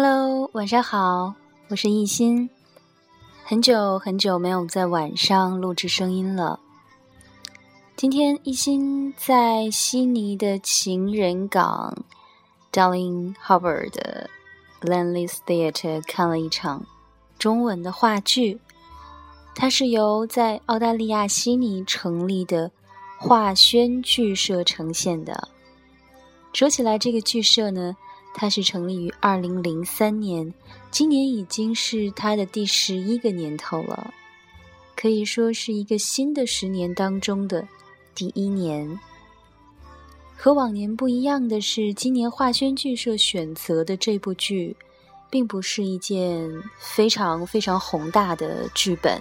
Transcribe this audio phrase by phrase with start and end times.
[0.00, 1.34] Hello，晚上好，
[1.70, 2.48] 我是艺欣。
[3.42, 6.60] 很久很久没有在晚上录制声音了。
[7.96, 12.04] 今天艺欣在悉尼的情人港
[12.70, 14.30] Darling Harbour 的
[14.82, 16.86] Landless Theatre 看了一场
[17.36, 18.60] 中文的话剧，
[19.56, 22.70] 它是由在澳大利亚悉尼成立的
[23.18, 25.48] 华轩剧社呈现的。
[26.52, 27.96] 说起来，这个剧社呢。
[28.34, 30.52] 它是成立于二零零三年，
[30.90, 34.14] 今年已经是它的第十一个年头了，
[34.94, 37.66] 可以说是一个新的十年当中的
[38.14, 38.98] 第一年。
[40.36, 44.76] 和往年不一样的是，今年华轩剧社选择的这部剧，
[45.28, 49.20] 并不是一件非常非常宏大的剧本，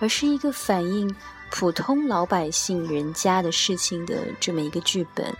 [0.00, 1.14] 而是一个反映
[1.52, 5.32] 普通老百姓人家的事情的这么一个剧本。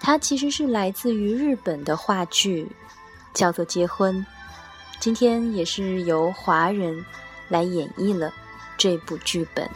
[0.00, 2.66] 它其实是来自于日本的话剧，
[3.34, 4.16] 叫做《结婚》。
[4.98, 7.04] 今天也是由华人
[7.48, 8.32] 来演绎了
[8.76, 9.68] 这部剧本。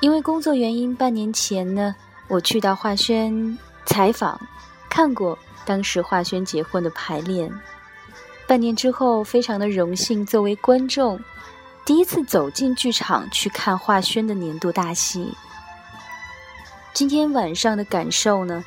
[0.00, 1.94] 因为工作原因，半年前呢，
[2.28, 4.40] 我去到华轩采访，
[4.90, 7.50] 看过当时华轩结婚的排练。
[8.46, 11.18] 半年之后，非常的荣幸，作为观众，
[11.86, 15.32] 第一次走进剧场去看华轩的年度大戏。
[16.94, 18.64] 今天晚上的感受呢，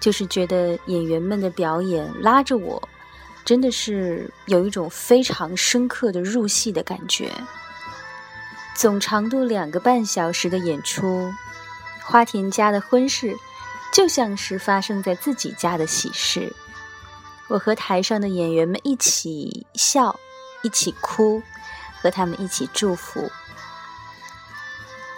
[0.00, 2.88] 就是觉得演员们的表演拉着我，
[3.44, 7.30] 真的是有一种非常深刻的入戏的感觉。
[8.74, 11.32] 总长度两个半小时的演出，
[12.02, 13.32] 花田家的婚事
[13.92, 16.52] 就像是发生在自己家的喜事。
[17.46, 20.18] 我和台上的演员们一起笑，
[20.62, 21.40] 一起哭，
[22.02, 23.30] 和他们一起祝福。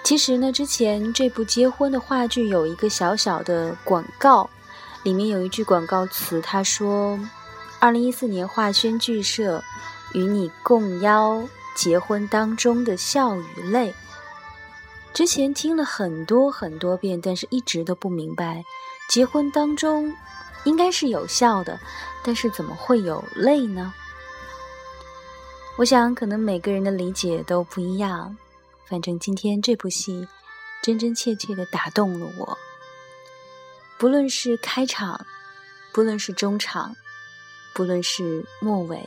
[0.02, 4.48] 其实呢，之前这部结婚的话剧有一个小小的广告，
[5.04, 7.18] 里面有一句广告词，他说
[7.78, 9.62] ：“二零一四年华轩剧社
[10.12, 11.46] 与你共邀
[11.76, 13.94] 结婚当中的笑与泪。”
[15.14, 18.64] 之前听了很多很多遍，但是一直都不明白，
[19.08, 20.12] 结婚当中
[20.64, 21.78] 应该是有笑的，
[22.24, 23.92] 但是怎么会有泪呢？
[25.76, 28.36] 我想，可能每个人的理解都不一样。
[28.90, 30.26] 反正今天这部戏，
[30.82, 32.58] 真真切切的打动了我。
[34.00, 35.24] 不论是开场，
[35.92, 36.96] 不论是中场，
[37.72, 39.00] 不论是末尾，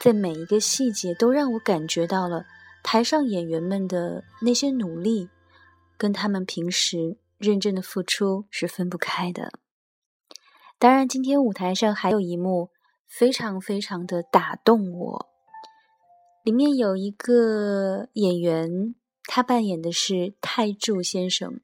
[0.00, 2.46] 在每一个细节都让我感觉到了
[2.82, 5.28] 台上演员们的那些努力，
[5.98, 9.52] 跟他们平时认真的付出是分不开的。
[10.78, 12.70] 当然，今天舞台上还有一幕
[13.06, 15.33] 非常非常的打动我。
[16.44, 18.94] 里面有一个演员，
[19.24, 21.60] 他扮演的是泰柱先生。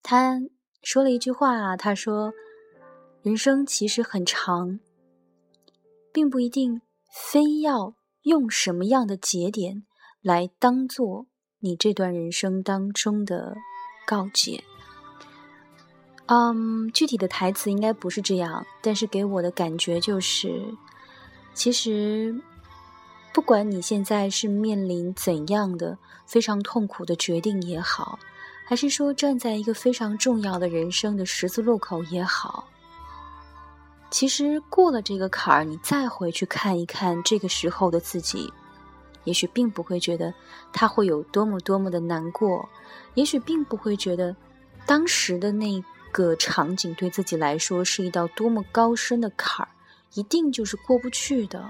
[0.00, 0.40] 他
[0.80, 2.32] 说了一句话，他说
[3.20, 4.78] ：“人生其实很长，
[6.12, 9.82] 并不一定非要用什么样的节点
[10.22, 11.26] 来当做
[11.58, 13.56] 你这段人生当中的
[14.06, 14.62] 告诫。”
[16.26, 20.62] 嗯，具体的台词应该不是这样，但是给我的感觉就是，
[21.54, 22.40] 其实。
[23.32, 25.96] 不管你现在是面临怎样的
[26.26, 28.18] 非常痛苦的决定也好，
[28.66, 32.66] 还是说站在一个非常重要的人生的十字路口也好，
[34.10, 38.52] 其实过了这个坎儿，你再回去看一看这个时候的自己，
[39.24, 40.34] 也许并不会觉得
[40.72, 42.68] 他会有多么多么的难过，
[43.14, 44.34] 也许并不会觉得
[44.84, 49.68] 当时的那个场景对自己来说是一道多么高深的坎儿，
[50.14, 51.64] 一定就是过不去的。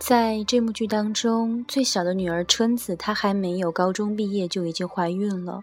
[0.00, 5.62] 在这幕剧当中，最小的女儿春子，她还没有高中毕业就已经怀孕了，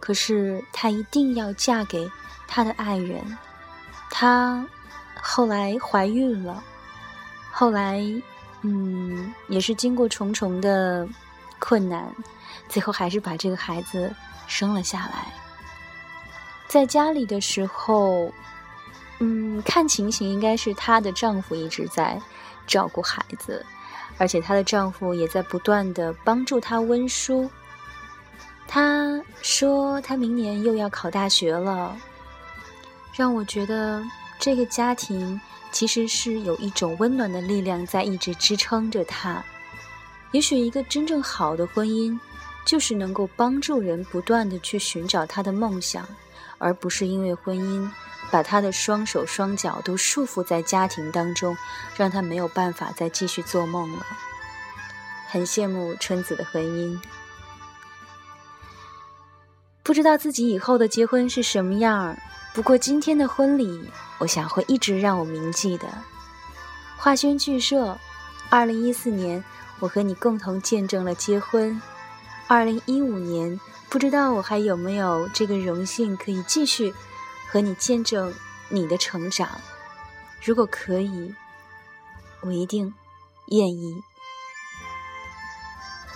[0.00, 2.10] 可是她一定要嫁给
[2.48, 3.24] 她的爱人。
[4.10, 4.66] 她
[5.22, 6.62] 后来怀孕了，
[7.52, 8.02] 后来，
[8.62, 11.08] 嗯，也是经过重重的
[11.60, 12.12] 困难，
[12.68, 14.12] 最后还是把这个孩子
[14.48, 15.32] 生了下来。
[16.66, 18.32] 在家里的时候，
[19.20, 22.20] 嗯，看情形应该是她的丈夫一直在
[22.66, 23.64] 照顾孩子。
[24.18, 27.50] 而且她的丈夫也在不断的帮助她温书。
[28.66, 31.96] 她说她明年又要考大学了，
[33.14, 34.02] 让我觉得
[34.38, 35.40] 这个家庭
[35.70, 39.44] 其实是有一种温暖的力量在一直支撑着她。
[40.32, 42.18] 也许一个真正好的婚姻，
[42.66, 46.06] 就是能够帮助人不断的去寻找他的梦想，
[46.58, 47.90] 而不是因为婚姻。
[48.28, 51.56] 把他的双手双脚都束缚在家庭当中，
[51.96, 54.04] 让他没有办法再继续做梦了。
[55.28, 57.00] 很羡慕春子的婚姻，
[59.84, 62.18] 不知道自己以后的结婚是什么样儿，
[62.52, 63.88] 不过今天的婚礼，
[64.18, 65.86] 我想会一直让我铭记的。
[66.96, 67.96] 华轩剧社，
[68.50, 69.42] 二零一四年，
[69.78, 71.80] 我和你共同见证了结婚。
[72.48, 76.94] 二零一五年，不知道我还有没有这个荣幸可以继续
[77.48, 78.32] 和你见证
[78.68, 79.60] 你的成长。
[80.44, 81.34] 如果可以，
[82.42, 82.94] 我一定
[83.48, 84.00] 愿意。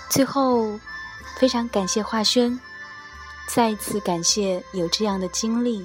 [0.08, 0.78] 最后，
[1.36, 2.60] 非常感谢华轩，
[3.48, 5.84] 再一次感谢有这样的经历。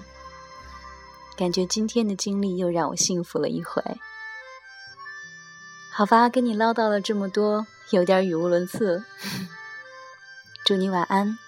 [1.35, 3.81] 感觉今天的经历又让我幸福了一回。
[5.91, 9.03] 好吧，跟你唠叨了这么多，有点语无伦次。
[10.65, 11.44] 祝你晚安。